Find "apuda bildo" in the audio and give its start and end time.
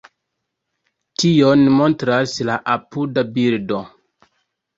2.77-3.85